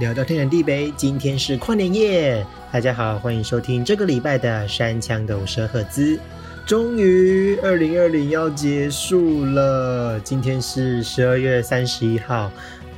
[0.00, 6.18] 聊到天南地北，今天是跨年夜，大家好，欢迎收听这个礼拜的山枪的五十赫兹。
[6.64, 12.50] 终于，二零二零要结束了，今天是十二月三十一号。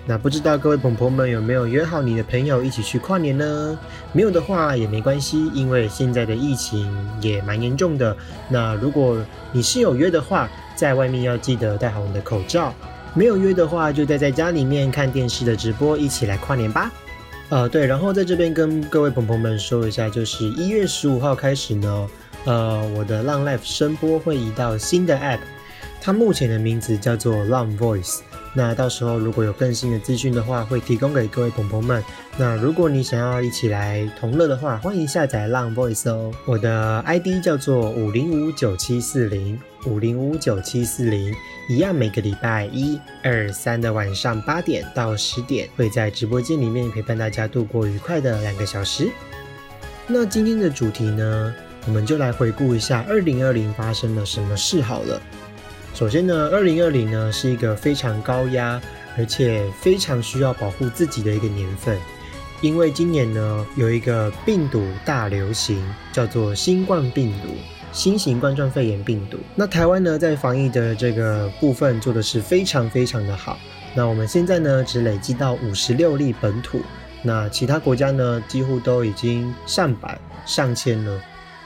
[0.06, 3.76] 那不知道各位朋友们有没有约好你的朋友一起去跨年呢？
[4.12, 6.88] 没有的话也没关系，因为现在的疫情
[7.20, 8.16] 也蛮严重的。
[8.48, 9.18] 那如果
[9.50, 12.72] 你是有约的话，在外面要记得戴好你的口罩；
[13.14, 16.90] 没有约的话，就待在家里面看电视的直播，一起来跨年吧。
[17.50, 22.08] 呃，对，然后在这边跟各位朋友们说一下，就是一月十五号开始呢，
[22.46, 25.40] 呃，我的浪 Life 声波会移到新的 App，
[26.00, 28.20] 它目前的名字叫做浪 Voice。
[28.54, 32.02] 那到时候如果有更新的资讯的话，会提供给各位朋友们。
[32.38, 36.32] 那如果你想要一起来同乐的话，欢迎下载浪 Voice 哦。
[36.46, 41.34] 我的 ID 叫做五零五九七四零五零五九七四零，
[41.68, 49.10] 一样每个礼拜一、二、三的晚上八点到十点，会在直播间里面陪伴大家度过愉快的两个小时。
[50.06, 51.54] 那今天的主题呢，
[51.86, 55.20] 我们就来回顾一下二零二零发生了什么事好了。
[55.94, 58.80] 首先呢，二零二零呢是一个非常高压，
[59.18, 61.98] 而且非常需要保护自己的一个年份，
[62.60, 67.48] 因为今年呢有一个病毒大流行，叫做新冠病毒，
[67.92, 69.38] 新型冠状肺炎病毒。
[69.54, 73.58] 那台湾呢在防疫的这个部分做的是非常非常的好。
[73.94, 76.80] 那我们现在呢只累积到五十六例本土，
[77.22, 81.20] 那其他国家呢几乎都已经上百上千了。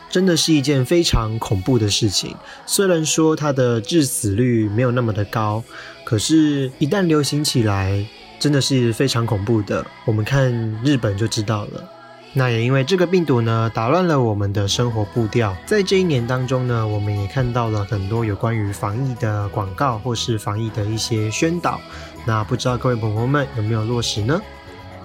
[0.08, 2.34] 真的是一件非常恐怖的事情。
[2.64, 5.62] 虽然说它的致死率没有那么的高，
[6.04, 8.06] 可是，一旦流行起来，
[8.38, 9.84] 真的是非常恐怖的。
[10.04, 10.52] 我们看
[10.84, 11.84] 日本就知道了。
[12.32, 15.56] 那也因为这个病毒呢，打乱了我们的生活步调。
[15.64, 21.80] 在这一年当中呢，我们也看到了很多有关于防疫的广告，或是防疫的一些宣导。
[22.26, 24.40] 那不知道各位朋友们有没有落实呢？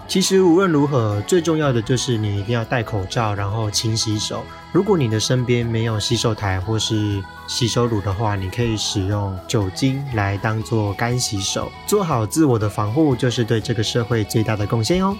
[0.07, 4.43] 其实无论如何，最重要的就是你一定要戴口罩，然后勤洗手。
[4.73, 11.71] 如果你的身边没有洗手台或是洗手乳的话，你可以使用酒精来当做干洗手。
[11.87, 15.15] 做好自我的防护，就是对这个社会最大的贡献哦。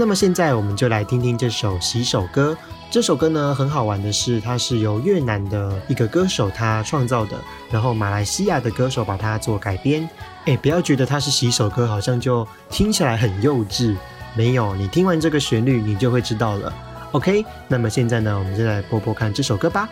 [0.00, 2.56] 那么现在我们就来听听这首洗手歌。
[2.90, 7.36] 这首歌呢很好玩的是，它是由越南的一个歌手他创造的，
[7.70, 10.08] 然后马来西亚的歌手把它做改编。
[10.46, 13.94] 哎，不要觉得它是洗手歌，好像就听起来很幼稚。
[14.34, 16.72] 没有，你听完这个旋律，你就会知道了。
[17.12, 19.86] OK，那么现在呢，我们就来播播看这首歌吧。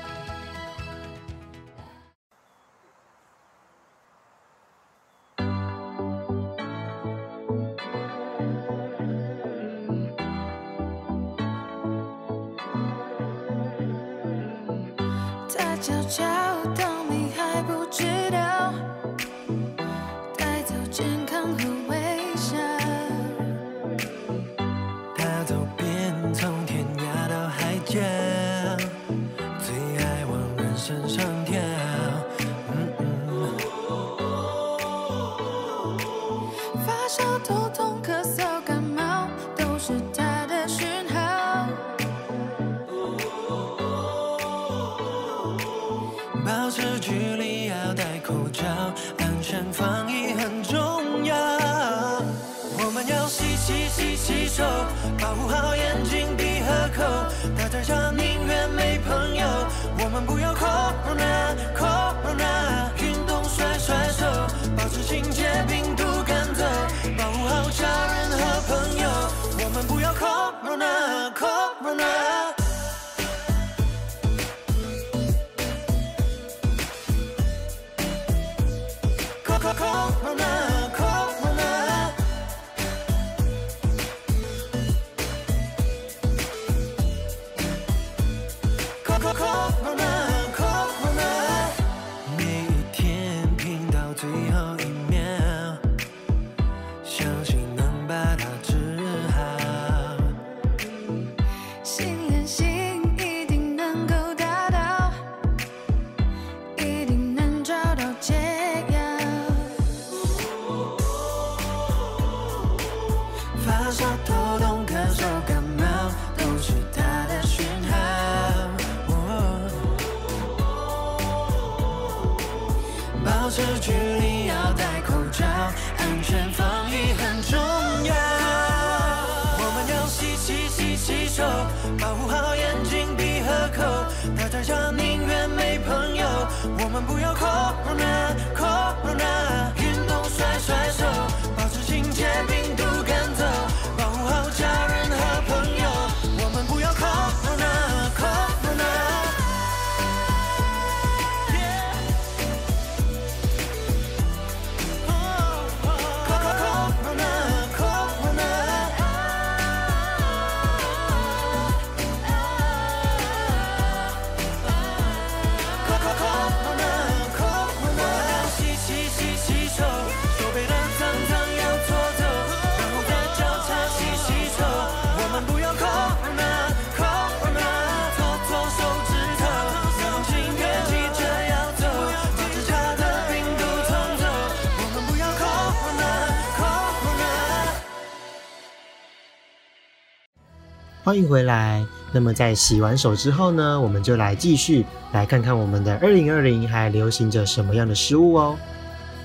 [191.08, 191.87] 欢迎回来。
[192.12, 198.58] 那么在洗完手之后呢，我们就来继续来看看我们的二零二零还流行着什么样的食物哦。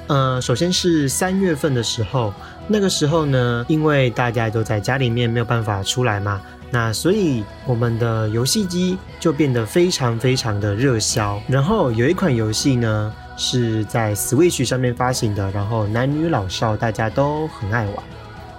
[0.07, 2.33] 呃，首先是三月份的时候，
[2.69, 6.41] 那个时候呢，因为大家都在家里面没有办法出来嘛，
[6.71, 11.37] 那所以我们的游戏机就变得非常非常的热销。
[11.49, 17.95] 然后有一款游戏呢是在 Switch 上面发行的，然后男女老少大家都很爱玩。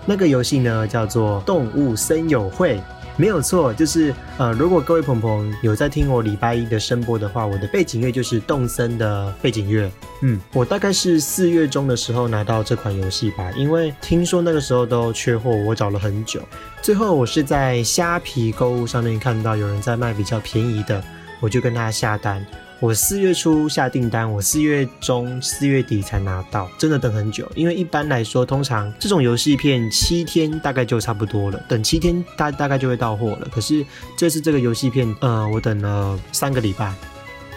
[0.05, 2.77] 那个游戏呢叫做《动物森友会》。
[3.17, 9.89] 没有错，就是呃，如果各位朋朋有在听我礼拜一的声播的话，我的背景乐就是动森的背景乐。
[10.23, 16.41] 嗯，我大概是四月中的时候拿到这款游戏吧，因为听说那个时候都缺货，我找了很久，
[16.83, 21.03] 最后我是在虾皮购物上面看到有人在卖比较便宜的，
[21.41, 22.45] 我就跟他下单。
[22.85, 27.51] 我四月初下订单，我四月中、四月底才拿到，真的等很久。
[27.55, 33.49] 因为一般来说，通常这种游戏片七天大概就差不多了，等七天大大概就会到货了。
[33.51, 33.83] 可是
[34.19, 36.93] 这次这个游戏片，呃，我等了三个礼拜，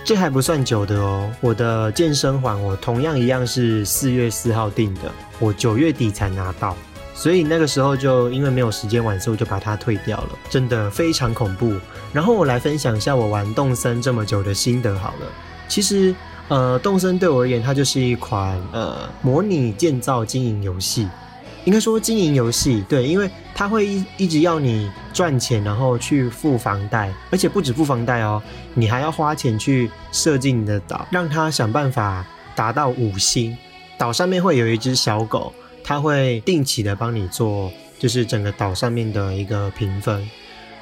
[0.05, 1.29] 这还不算久的哦。
[1.41, 6.73] 我的健身环，我同样一样是四月四号订的，我九月底才拿到。
[7.17, 11.73] 所以那个时候就因为没有时间玩，所以我就把它退掉了，真的非常恐怖。
[12.13, 15.27] 然后我来分享一下我玩动森这么久的心得好了。
[15.67, 16.13] 其实，
[16.47, 21.09] 呃，动森对我而言，它就是一款呃模拟建造经营游戏，
[21.65, 28.39] 应该说经营游戏，对，因为它会一一直要你赚钱，然后去付房贷，而且不止付房贷哦，
[28.75, 32.23] 你还要花钱去设计你的岛，让它想办法
[32.55, 33.57] 达到五星。
[33.97, 35.51] 岛上面会有一只小狗。
[35.87, 40.29] 它会定期的帮你做，就是整个岛上面的一个评分。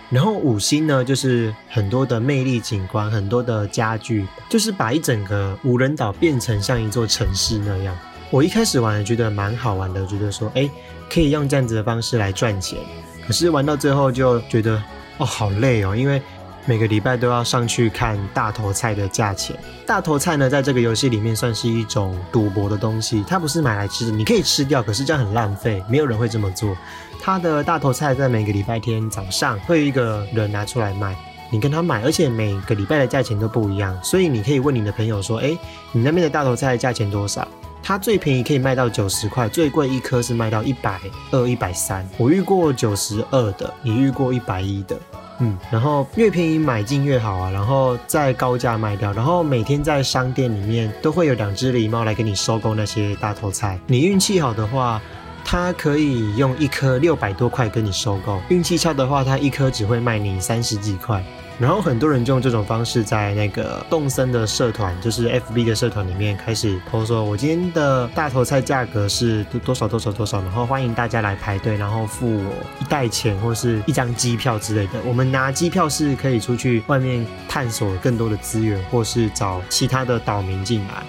[0.10, 7.96] 然后五星呢，就是很多的魅力景观，很多的家具，就是把一整个无人岛变成像一座城市那样。
[8.32, 10.68] 我一开始玩觉得蛮好玩的，觉得说，哎，
[11.08, 12.80] 可以用这样子的方式来赚钱。
[13.28, 14.82] 可是玩到最后就觉得，
[15.20, 16.20] 哦，好累哦，因为。
[16.66, 19.56] 每个礼拜都要上去看大头菜的价钱。
[19.86, 26.76] 大头菜呢，在这个游戏里面算是一种赌博的东西，它不是买来吃的，你可以吃掉，可是这样很浪费，没有人会这么做。
[27.22, 31.16] 它的大头菜在每个礼拜天早上会有一个人拿出来卖，
[31.52, 35.58] 你跟他买，而且每个礼拜的价钱都不一样，所以你可以问你的朋友说：“哎，
[35.92, 37.48] 你那边的大头菜价钱多少？”
[37.84, 42.04] 它最便宜可以卖到九十块，最贵一颗是卖到一百二、一百三。
[42.18, 44.98] 我遇过九十二的，你遇过一百一的。
[45.40, 53.80] 嗯，然后越便宜买进越好啊，然后再高价卖掉，然后每天在商店里面都会有两只狸猫来给你收购那些大头菜。
[53.88, 55.02] 你运气好的话，
[55.44, 61.24] 它可以用一颗六百多块跟你收购；运气差的话，它一颗只会卖你三十几块。
[61.58, 74.94] 然后很多人就用这种方式在那个动森的社团，就是 FB 的社团里面开始抛说，我今天的大头菜价格是多多少多少多少，然后欢迎大家来排队，然后付我一袋钱或是一张机票之类的。
[75.06, 81.04] 我们拿机票是可以出去外面探索更多的资源，或是找其他的岛民进来。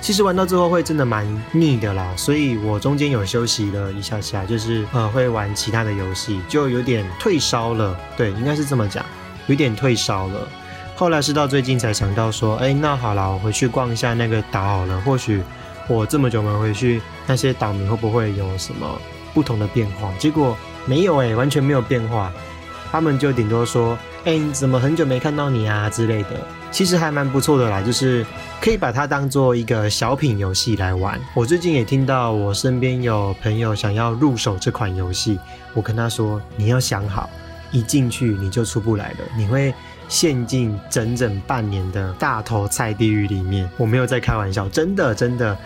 [0.00, 7.96] 其实玩到最后会真的蛮腻的啦，所以我中间有休息了一下下，就是呃会玩其他的游戏，就有点退烧了。
[8.16, 9.04] 对，应该是这么讲。
[9.48, 10.40] 有点退烧了，
[10.94, 15.00] 后来是到最近才想到说，哎，那好了，我回去逛一下那个岛好了。
[15.00, 15.42] 或许
[15.88, 18.86] 我这么久没回去，那些岛民会不会有什么
[19.34, 20.12] 不同的变化？
[20.18, 22.32] 结果没有哎，完全没有变化。
[22.90, 26.30] 他们就顶多说，哎，你怎么很久没看到你啊之类的。
[26.70, 28.24] 其实还蛮不错的啦，就是
[28.60, 31.18] 可以把它当做一个小品游戏来玩。
[31.34, 35.38] 我最近也听到我身边有朋友想要入手这款游戏，
[35.72, 37.28] 我跟他说，你要想好。
[37.70, 39.74] 一进去你就出不来了，你会
[40.08, 43.68] 陷进整整半年的大头菜地狱里面。
[43.76, 45.56] 我没有在开玩笑，真的真的。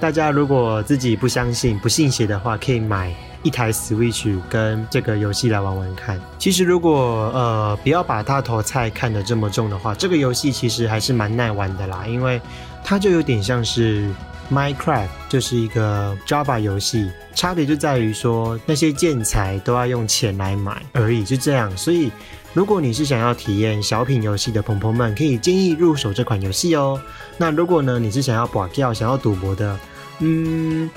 [0.00, 6.20] 大家如果自己不相信、不信邪的话，可以买一台 Switch 跟这个游戏来玩玩看。
[6.38, 12.40] 其实如果呃不要把大头菜看得这么重的话，这个游戏其实还是蛮耐玩的啦，因为
[12.82, 14.10] 它就有点像是。
[14.52, 21.74] Minecraft 就是一个 Java 游戏，差别就在于说那些建材都要用钱来买而已，就这样。
[21.74, 22.12] 所以，
[22.52, 27.00] 如果你是想要体验小品游戏的朋朋们，可以建议入手这款游戏哦。
[27.38, 29.78] 那如果呢，你是想要博掉、想要赌博的，
[30.18, 30.90] 嗯，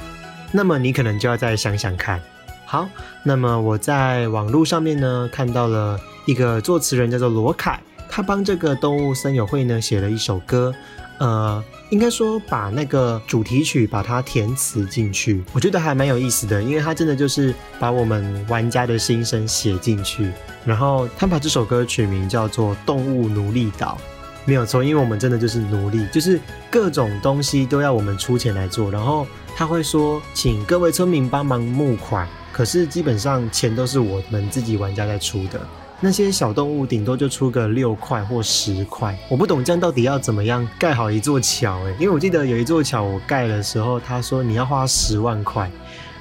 [0.52, 2.22] 那么你可能就要再想想看。
[2.66, 2.90] 好，
[3.24, 10.74] 那么我在网络上面呢看到了一个作词人叫做罗凯，他帮这个动物森友会呢写了一首歌，
[11.20, 11.64] 呃。
[11.92, 20.32] 应该说把那个主题曲把它填词进去，我觉得还蛮有意思的，因为它真的就是把我们玩家的心声写进去。
[20.66, 24.00] 然后他把这首歌取名叫做《动物奴隶岛》，
[24.46, 26.42] 没有错，因为我们真的就是奴隶，就是
[26.72, 28.90] 各种东西都要我们出钱来做。
[28.90, 35.62] 然后他会说，请各位村民帮忙募款，可是基本上钱都是我们自己玩家在出的。
[36.00, 39.18] 那些小动物顶多就出个六块或十块。
[39.30, 45.72] 我不懂这样到底要怎么样盖好一座桥诶，因为我记得有一座桥我盖的时候，他说你要花十万块，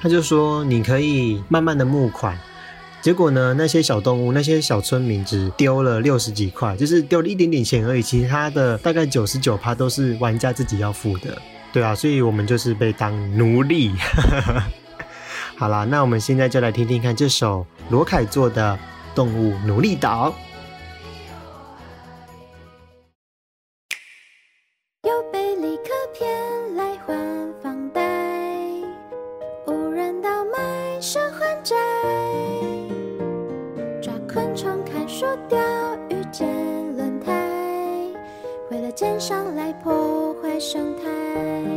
[0.01, 2.37] 他就说你可以慢慢的募款。
[3.01, 3.53] 结果呢？
[3.55, 8.01] 那些小动物，那些小村民只丢了六十几块，就是丢了一点点钱而已。
[8.01, 11.37] 其他的大概九十九趴都是玩家自己要付的，
[11.71, 13.91] 对啊，所以我们就是被当奴隶。
[15.55, 18.73] 好啦，那我们现在就来听听看这首罗凯做的
[19.15, 20.35] 《动物努力岛。
[25.03, 28.01] 有被利可骗来还房贷，
[29.67, 31.75] 无人倒卖生还债，
[34.01, 35.57] 抓昆虫砍树钓
[36.09, 36.45] 鱼捡
[36.97, 37.31] 轮胎，
[38.69, 41.74] 为了奸商来破坏生态。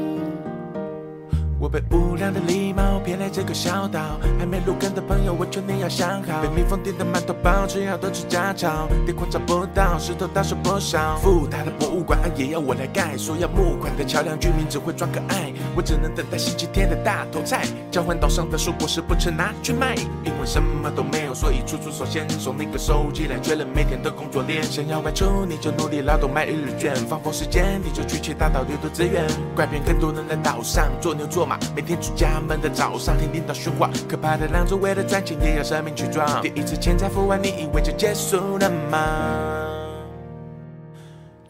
[1.69, 4.01] 被无聊的礼貌骗来这个小岛
[4.39, 6.43] 还没入根的朋友，我劝你要想好。
[6.43, 8.89] 被蜜蜂叮的馒头包，吃要多吃家草。
[9.07, 11.17] 地矿找不到，石头到手不少。
[11.17, 15.53] 富大的博物馆也要我来盖，说要募款的桥梁，居民只会装可爱。
[15.77, 19.95] 我只能等待星期天的大头菜，交换岛上的蔬果实不吃拿去卖。
[20.25, 24.63] 因为什么都没有，所以处处手先送你个手机来确认每天的工作量。
[24.63, 26.95] 想要外出，你就努力劳动买日日券。
[27.09, 29.27] 放风时间，你就去其他岛掠夺资源。
[29.55, 33.17] 拐骗更多人来岛上做牛做马，每天出家门的早上。
[33.33, 36.41] 领导喧哗，可怕的狼族为了赚钱也要舍命去撞。
[36.43, 38.99] 第一次欠债付完，你以为就结束了吗？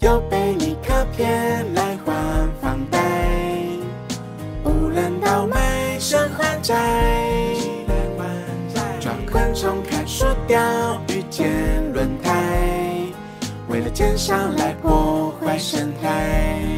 [0.00, 3.00] 又被你卡骗来还房贷，
[4.64, 6.74] 无人岛卖身还债，
[9.00, 10.60] 抓昆虫看树钓
[11.08, 12.32] 鱼捡轮胎，
[13.68, 16.77] 为了捡上来破坏生态。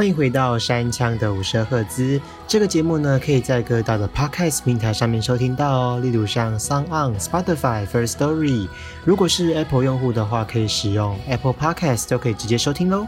[0.00, 2.18] 欢迎回到山枪的五十赫兹。
[2.48, 8.66] 这个节目呢，可以在各大的 Podcast 平台上面收听到哦，例如像 Sound On、Spotify、First Story。
[9.04, 13.06] 如果是 Apple 用户的话，可以使用 Apple Podcast 都可以直接收听喽。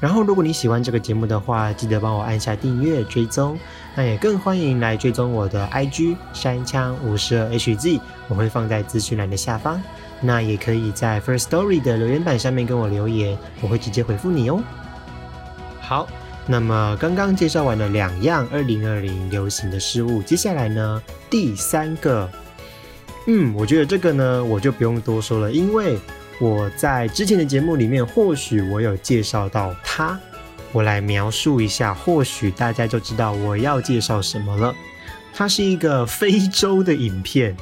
[0.00, 3.58] 然后，如果你喜欢这个节目的话，记得帮我按下订阅追踪。
[3.94, 7.98] 那也更欢迎来追踪我的 IG 山枪五十二 HZ，
[8.28, 9.82] 我会放在资讯栏的下方。
[10.20, 14.62] 那也可以在 First Story 的留言板上面跟我留言，我会直接回复你哦。
[15.80, 16.06] 好。
[16.46, 22.30] 那么刚刚介绍完了两样二零二零流行的事物，接下来呢，第三个，
[23.26, 25.98] 嗯，我觉得这个呢，我就不用多说了，因为
[26.38, 30.20] 我在之前的节目里面，或许我有介绍到它，
[30.70, 34.74] 我来描述一下，或许大家就知道我要介绍什么了。
[35.32, 37.56] 它是一个非洲的影片，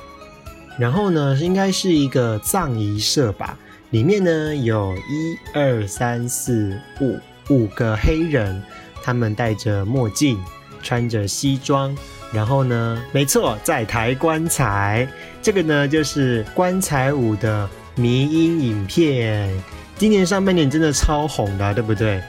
[0.77, 3.57] 然后呢，应该是一个葬仪社吧，
[3.91, 7.21] 里面呢有一二三四五。
[7.49, 8.63] 五个黑人，
[9.03, 10.39] 他们戴着墨镜，
[10.83, 11.97] 穿着西装，
[12.33, 15.07] 然后呢，没错，在抬棺材。
[15.41, 19.53] 这个呢，就是棺材舞的迷音影片。
[19.99, 22.23] 今年上半年真的超红的，对不对？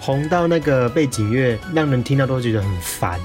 [0.00, 3.18] 红到那个背景乐让人听到都觉得很烦。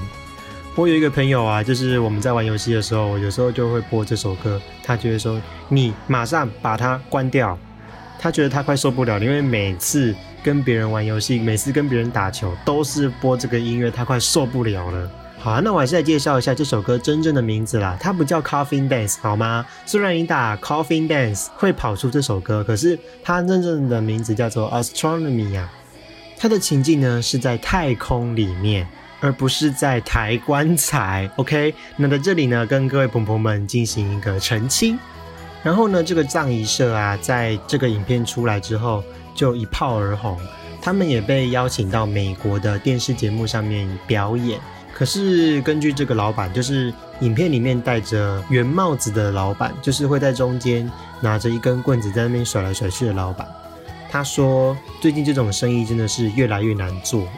[0.76, 7.56] 我有一个朋友啊，就是我们在玩游戏的时候，有时候就会播这首歌，他就会说：“你马上把它关掉。”
[8.18, 10.12] 他觉得他快受不了，因为每次
[10.44, 15.10] 跟别人玩游戏，每次跟别人打球，都是播这个音乐，他快受不了了。
[15.38, 17.96] 好啊，那我还是来介绍一下这首歌真正的名字啦。
[17.98, 19.64] 它不叫 Coffin Dance，好吗？
[19.86, 25.72] 虽然你打 Coffin Dance 会跑出这首歌，可是它真正的名字叫做 Astronomy 啊。
[26.36, 28.86] 它的情境呢是在太空里面，
[29.20, 31.30] 而不是在抬棺材。
[31.36, 34.98] OK，那在这里呢，跟各位朋友们进行一个澄清。
[35.62, 39.02] 然后呢，这个葬仪社啊，在这个影片出来之后
[39.34, 40.38] 就一炮而红，
[40.80, 44.60] 他们也被邀请到美国的电视节目上面表演。
[44.92, 50.88] 可是根据这个老板，就是影片里面戴着圆帽子的老板，就是会在中间
[51.20, 53.44] 拿着一根棍子在那边甩来甩去的老板，
[54.08, 57.30] 他说最近这种生意真的是越来越难做了。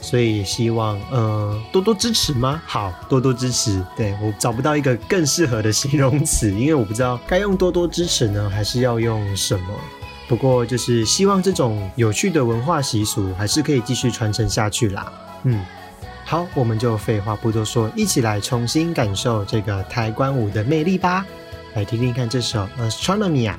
[0.00, 2.62] 所以希望呃多多支持吗？
[2.66, 3.82] 好，多多支持。
[3.96, 9.66] 对我找不到一个更适合的形容词，因为我不知道该用多多支持呢，还是要用什么。
[10.28, 15.10] 不过就是希望这种有趣的文化习俗还是可以继续传承下去啦。
[15.44, 15.64] 嗯，
[16.24, 21.24] 好，我们就废话不多说，一起来重新感受这个抬棺舞的魅力吧。
[21.74, 23.58] 来听听看这首 Astronomy 啊。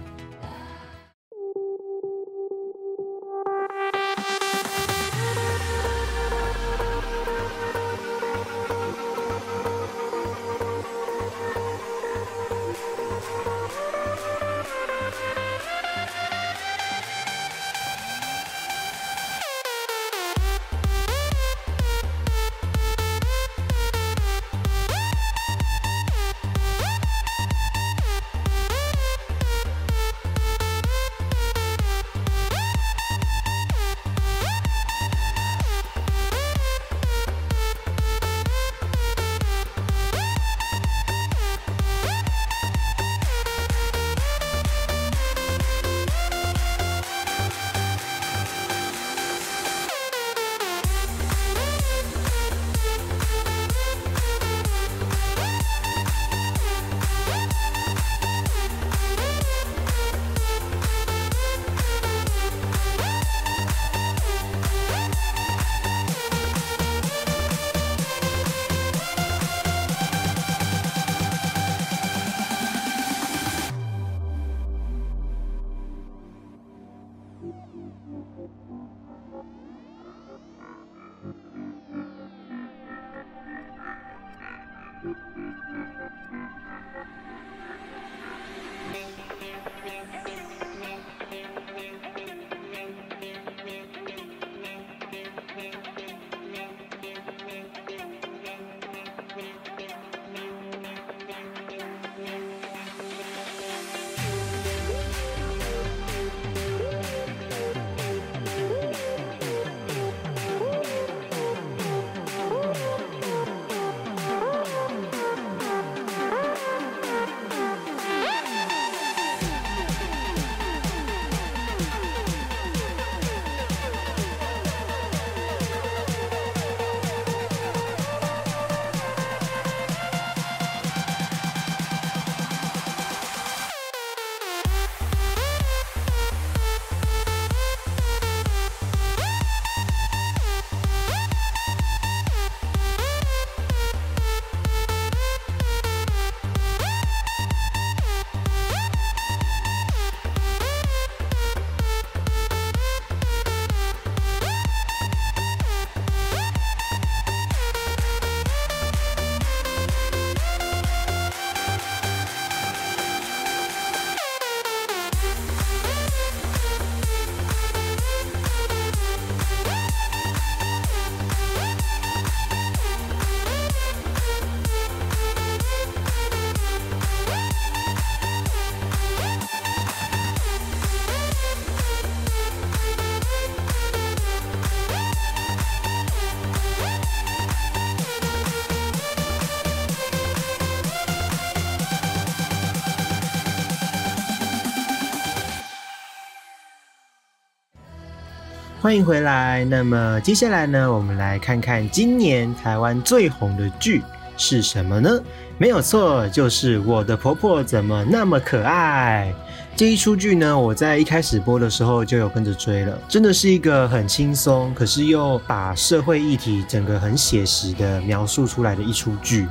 [198.90, 199.64] 欢迎回来。
[199.66, 204.02] 那么接下来呢，我们来看看今年台湾最红的剧
[204.36, 205.22] 是什么呢？
[205.60, 209.32] 没有错，就是《我的婆婆怎么那么可爱》
[209.78, 210.60] 这一出剧呢。
[210.60, 219.48] 我在一开始播的时候就有跟着追了，真的是一个很轻松，可是又把社会议题整个很写实的描述出来的一出剧。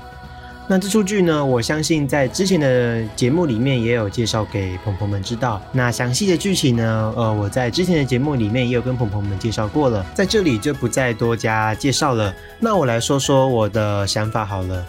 [0.70, 5.62] 那这出剧呢，我相信在之前的节目里面也有介绍给朋朋们知道。
[5.72, 12.35] 那详细的剧情呢，呃，我在之前的节目里面也有跟朋朋们介绍过了，在这里就不再多加介绍了。
[12.61, 14.87] 那我来说说我的想法好了。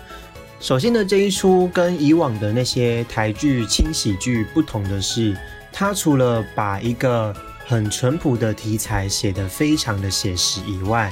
[0.60, 5.34] 首先呢，这一出跟以往的那些台剧轻喜剧不同的是，
[5.72, 7.34] 它除了把一个
[7.66, 11.10] 很淳朴的题材写得非常的写实以外，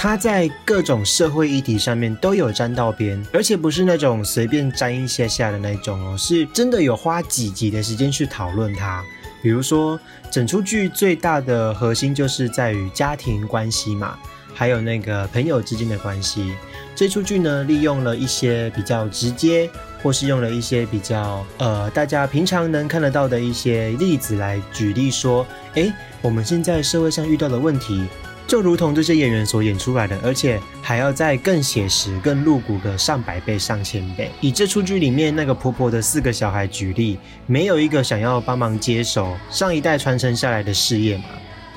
[0.00, 9.02] 他在各种社会议题上面都有沾到边，而且不是那种随便沾一下下的那种哦，是真的有花几集的时间去讨论它。
[9.42, 9.98] 比如说，
[10.30, 14.16] 整出剧最大的核心就是在于家庭关系嘛，
[14.54, 16.52] 还有那个朋友之间的关系。
[16.94, 19.68] 这出剧呢，利用了一些比较直接，
[20.00, 28.06] 或是用了一些比较呃大家平常能看得到的一些例子来举例说，诶，我们现在社会上遇到的问题。
[28.48, 34.30] 就如同这些演员所演出来的，而且还要再更写实、更露骨个上百倍、上千倍。
[34.40, 41.24] 以这出剧里面那个婆婆的四个小孩举例，没有一个想要帮忙接手上一代传承下来的事业嘛？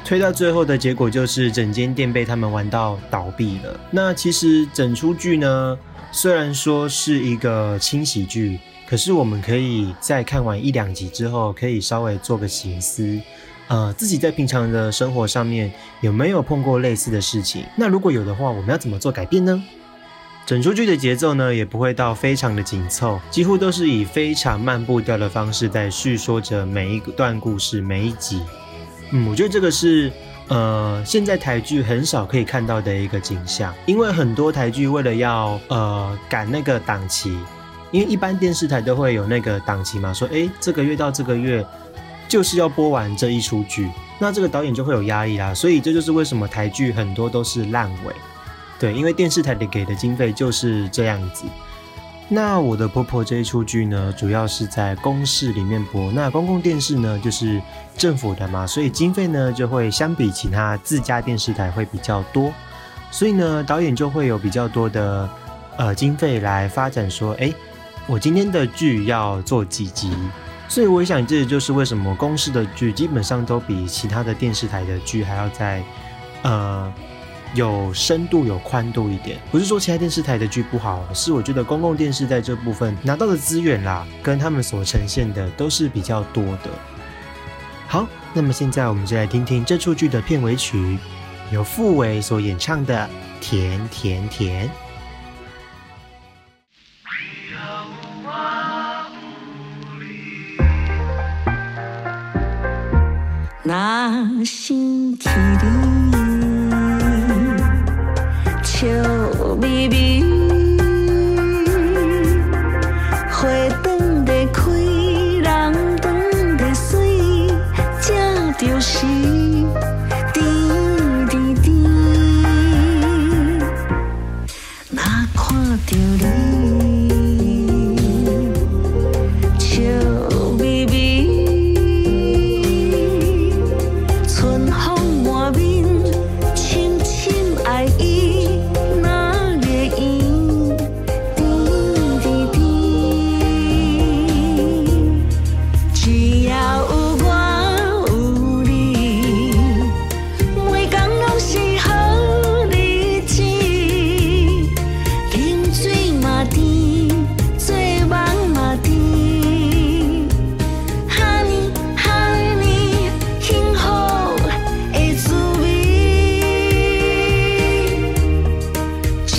[0.05, 3.77] 推到最后的结果就是整间店被他们玩到倒闭了。
[3.91, 5.77] 那其实整出剧呢，
[6.13, 8.57] 虽然说是一个轻喜剧，
[8.87, 13.19] 可是我们可以在看完一两集之后，可以稍微做个醒思。
[13.67, 15.71] 呃，自己在平常的生活上面
[16.01, 17.63] 有没有碰过类似的事情？
[17.77, 19.63] 那如果有的话，我们要怎么做改变呢？
[20.45, 28.41] 整出剧的节奏呢，也不会到非常的紧凑，几乎都是以非常慢步调的方式在叙说着每一段故事，每一集。
[29.11, 30.11] 嗯，我觉得这个是
[30.49, 37.37] 呃，现在台剧很少可以看到的一个景象，因为很多台剧为了要呃赶那个档期，
[37.91, 41.65] 因为一般电视台都会有那个档期嘛，说哎，这个月到这个月。
[42.31, 48.15] 就是要播完这一出剧，那这个导演就会有压力啦，所以这就是为什么台剧很多都是烂尾，
[48.79, 51.43] 对，因为电视台的给的经费就是这样子。
[52.29, 57.61] 那我的婆婆这一出剧呢，主要是在公视里面播，那公共电视呢就是
[57.97, 62.53] 政府的嘛，所以经费呢就会相比其他自家电视台会比较多，
[63.11, 65.29] 所以呢导演就会有比较多的
[65.75, 67.51] 呃经费来发展，说，哎，
[68.07, 70.09] 我今天的剧要做几集。
[70.71, 75.83] 所以我想，这也就是为什么公视的剧基本上都比其他的电视台的剧还要在，
[76.43, 76.93] 呃，
[77.53, 79.37] 有深度、有宽度一点。
[79.51, 86.69] 不是说其他电视台的剧不好，是我觉得公共电视在这部分拿到的资源啦，跟他们所呈现的都是比较多的。
[87.85, 90.97] 好，那么现在我们就来听听这出剧的片尾曲，
[91.51, 93.09] 由傅伟所演唱的
[93.43, 94.69] 《甜甜甜》。
[104.43, 105.90] 心去你，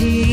[0.03, 0.32] 只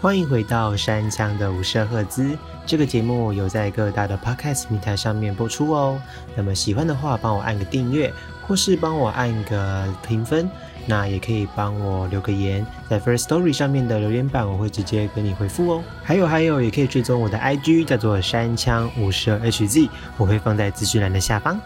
[0.00, 2.38] 欢迎回到山枪的五十赫兹。
[2.64, 6.00] 这个节目有在各大的 Podcast 平台上面播出哦。
[6.36, 8.12] 那么喜欢的话，帮我按个订阅，
[8.46, 10.48] 或是帮我按个评分。
[10.86, 15.84] 那也可以帮我留个言，在 First Story 上面的留言板，我会直接给你回复哦。
[16.04, 21.60] 还有还有，也可以追踪我的 IG，叫做山枪五十 Hz，我会放在资讯栏的下方。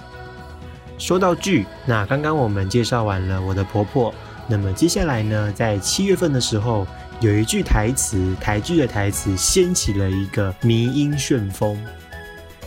[0.97, 4.15] 说到剧，那刚刚我们介绍完了我的婆婆，
[4.47, 6.87] 那么接下来呢，在七月份的时候，
[7.23, 11.81] 有一句台词，台剧的台词掀起了一个迷音旋风。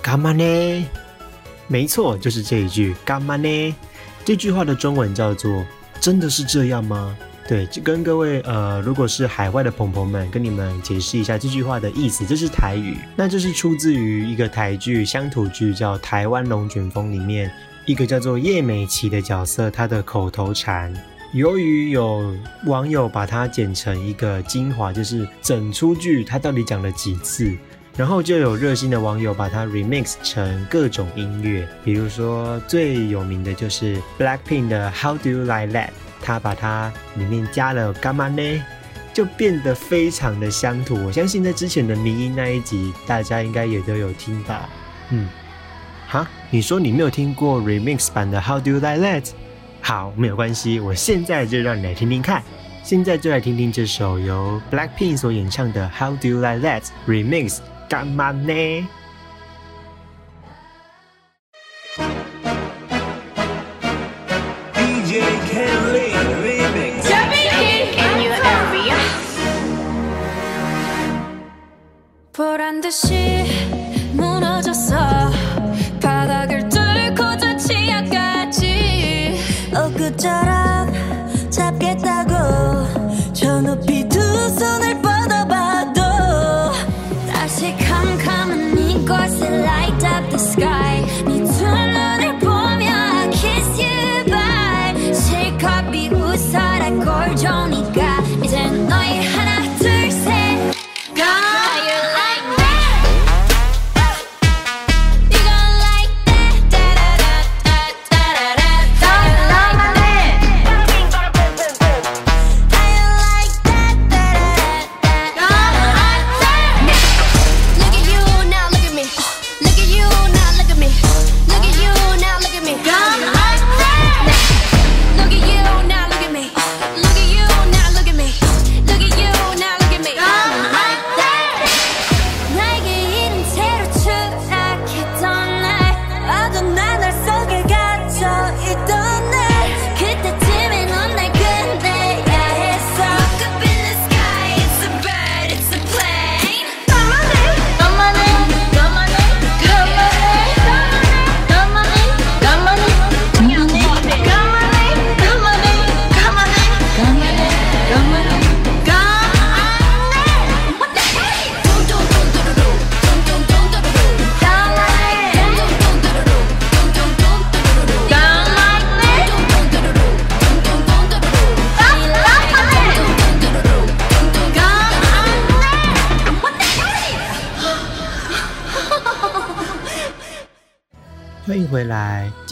[0.02, 0.86] 干嘛呢？
[1.68, 3.76] 没错，就是这一句“干嘛呢”。
[4.24, 5.66] 这句话的中文叫做
[6.00, 7.18] “真的是这样吗？”
[7.50, 12.98] 对，跟各位呃，如果是海外的朋友们，跟你们解释一下这句话的意思，这是台语。
[13.14, 17.52] 那这是出自于一个台剧乡土剧，叫《台湾龙卷风》里面
[17.86, 20.94] 一个叫做叶美琪的角色，她的口头禅。
[21.36, 22.34] 由于有
[22.66, 27.54] 网友把它剪成一个精华，就是整出剧它到底讲了几次，
[27.98, 35.90] 然后就有热心的网友把它 remix 成各种音乐，比如说最有名的就是 Blackpink 的 How Do You Like That，
[36.22, 38.64] 他把它里面加了干嘛呢？
[39.14, 40.96] 就变得非常的乡土。
[41.06, 44.70] 我相信在之前的迷音那一集，大家应该也都有听到。
[45.10, 45.28] 嗯，
[46.08, 49.32] 哈，你说你没有听过 remix 版的 How Do You Like That？
[49.88, 52.42] 好，没有关系，我现在就让你来听听看。
[52.82, 58.88] 现在就来听听这首由 Blackpink 所演唱的 How Do You Like That remix 干嘛呢？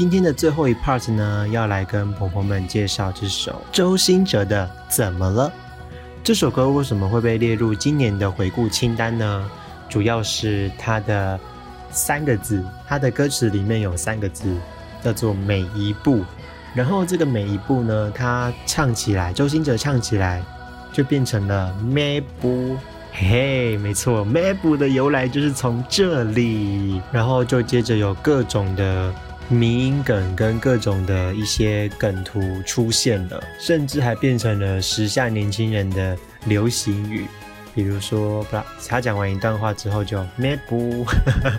[0.03, 5.47] 今天的最后一 part 呢，要来跟婆婆们介绍这首周兴哲的《怎么了》。
[6.21, 9.49] 这首歌为什么会被列入今年的回顾清单呢？
[9.87, 11.39] 主要是它的
[11.89, 14.53] 三个字，它的歌词里面有三个字，
[15.01, 16.21] 叫做“每一步”。
[16.75, 20.43] 然后这个每一步呢，他唱起来，周兴哲唱起来
[20.91, 22.75] 就变成了 “me 步”。
[23.15, 29.13] 嘿嘿，没错 mabe 的由来就是从这里，然后就接着有各种的
[29.49, 37.25] 迷音梗跟各种的一些梗图出现了，甚至还变成了时下年轻人的流行语。
[37.75, 38.45] 比如说，
[38.87, 41.05] 他讲完一段话之后就 me 步。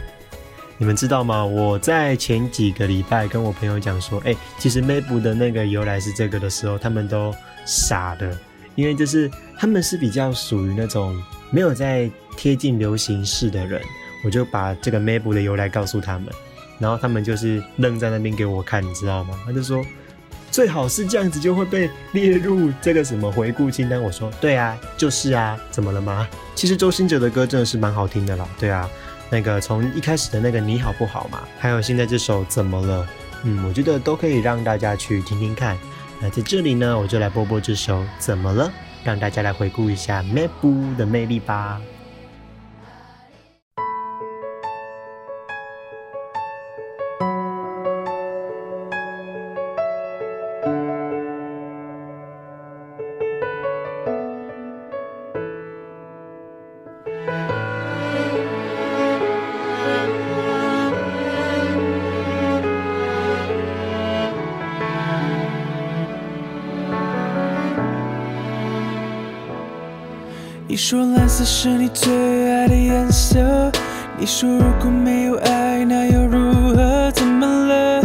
[0.77, 1.45] 你们知道吗？
[1.45, 7.33] 我在前几个礼拜跟我朋友讲说，哎、其实 m a p 的那个由来是这个的时候，他们都
[7.65, 8.37] 傻的，
[8.75, 11.17] 因为就是他们是比较属于那种
[11.51, 13.81] 没有在贴近流行式的人，
[14.25, 16.27] 我就把这个 m a p 的由来告诉他们，
[16.79, 19.39] 然后他们就是愣在那边给我看，你知道吗？
[19.47, 19.85] 他就说
[20.51, 24.01] 最好是这样子就会被列入这个什么回顾清单。
[24.01, 26.29] 我说对啊，就是啊，怎么了吗？
[26.55, 28.89] 其实周兴哲的歌真的是蛮好听的啦，对啊。
[29.31, 33.09] 那个从一开始的那个你好不好嘛，还有现在这首怎么了，
[33.43, 35.77] 嗯，我觉得都可以让大家去听听看。
[36.21, 38.71] 那在这里呢，我就来播播这首怎么了，
[39.03, 41.81] 让大家来回顾一下 Map 的魅力吧。
[70.87, 72.13] 说蓝色是你最
[72.53, 73.73] 爱的颜色，
[74.19, 77.11] 你说如果没有爱，那又如何？
[77.13, 78.03] 怎么了？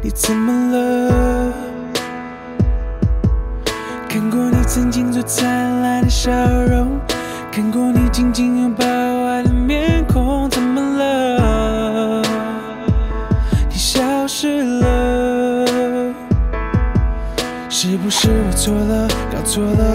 [0.00, 1.52] 你怎么了？
[4.08, 6.30] 看过你曾经最灿烂的笑
[6.62, 6.98] 容，
[7.52, 12.22] 看过你紧紧拥抱爱的面孔，怎么了？
[13.68, 15.66] 你消失了。
[17.70, 19.87] 是不是我错了，搞错了，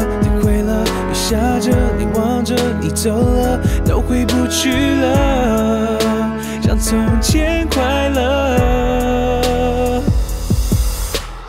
[6.84, 10.04] 从前快乐。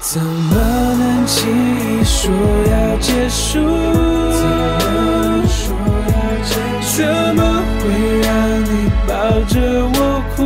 [0.00, 0.54] 怎么
[0.96, 2.30] 能轻易说
[2.70, 3.58] 要结束？
[6.96, 7.42] 怎么
[7.80, 7.84] 会
[8.20, 8.30] 让
[8.62, 9.12] 你抱
[9.48, 9.58] 着
[9.94, 10.38] 我哭？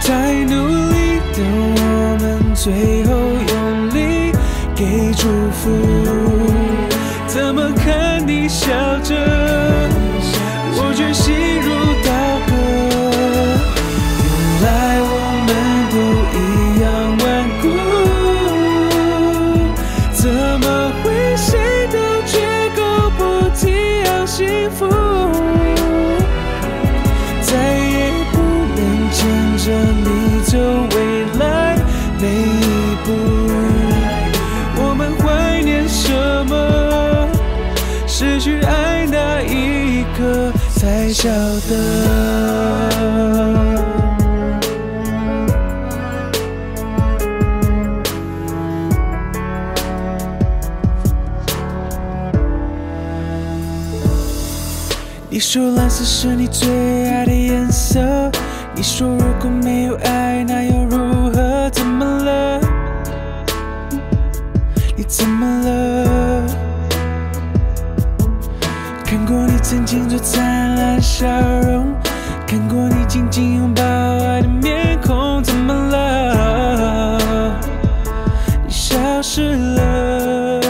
[0.00, 0.10] 太
[0.42, 0.50] 努
[0.90, 1.38] 力的
[1.76, 1.80] 我
[2.20, 3.10] 们，最后
[3.46, 3.54] 用
[3.94, 4.00] 力
[4.74, 6.41] 给祝福。
[41.22, 41.72] 晓得。
[55.30, 56.68] 你说蓝色是你最
[57.08, 58.00] 爱的颜色，
[58.74, 60.21] 你说如果没有爱，
[71.22, 71.28] 笑
[71.60, 71.94] 容，
[72.48, 77.54] 看过你紧紧拥抱爱的面孔，怎么了？
[78.66, 80.60] 你消失了。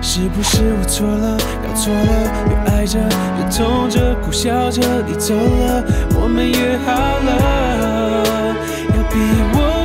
[0.00, 2.10] 是不是我错了，搞错了？
[2.48, 5.84] 越爱着，越痛着，苦笑着，你走了，
[6.18, 8.56] 我们约好了，
[8.88, 9.18] 要比
[9.52, 9.75] 我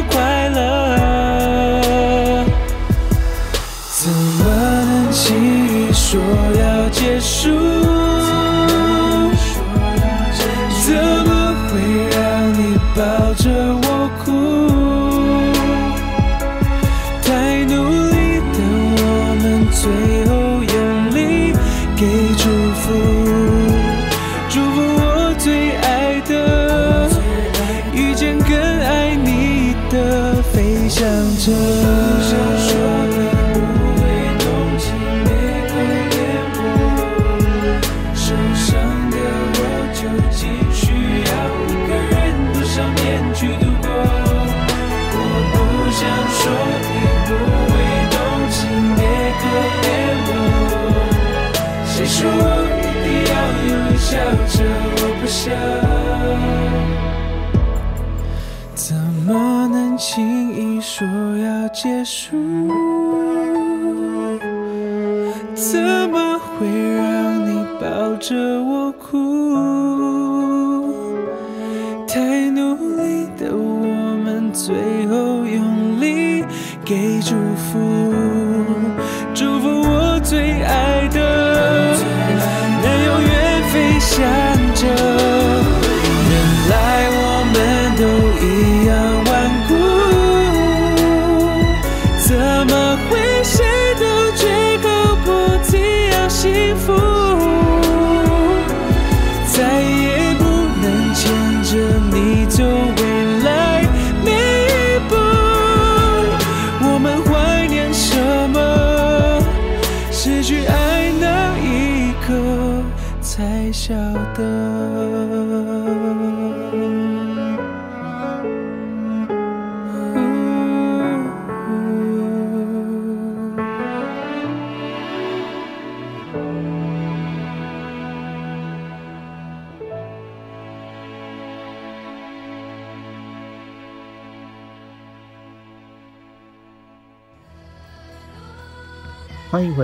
[65.56, 65.80] 怎
[66.10, 68.71] 么会让你抱着我？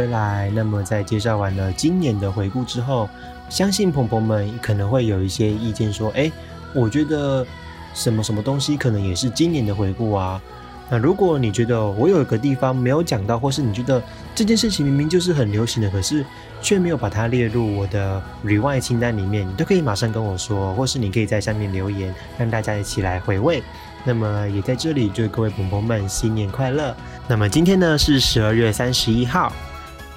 [0.07, 0.51] 来。
[0.55, 3.09] 那么在介绍完了今年的回顾之后，
[3.49, 6.31] 相信朋朋们可能会有一些意见说：“哎，
[6.73, 7.45] 我觉得
[7.93, 10.41] 什么什么东西可能也是今年的回顾啊。”
[10.89, 14.01] 那如果你觉得我有一个地方没有讲到，或是你觉得
[14.33, 16.25] 这件事情明明就是很流行的，可是
[16.61, 23.61] 却没有把它列入我的 rewind 清单里面，你都可以马上跟我说，或是你可以在下面留言，让大家一起来回味。
[24.05, 26.95] 那么也在这里祝各位朋友们新年快乐。
[27.27, 29.51] 那么今天呢是十二月三十一号，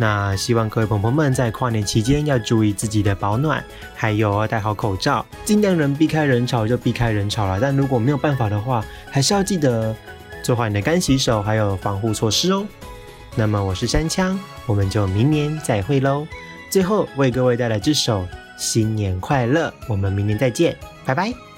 [0.00, 3.62] 那希望各位朋友们在跨年期间要注意自己的保暖
[3.94, 9.94] 还有要戴好口罩尽量能避开人潮就避开人潮啦但如果没有办法的话还是要记得
[10.42, 12.66] 做好你的干洗手还有防护措施哦。
[13.36, 16.26] 那么我是山枪我们就明年再会喽。
[16.70, 18.26] 最后为各位带来这首
[18.56, 20.74] 新年快乐我们明年再见
[21.04, 21.49] 拜拜。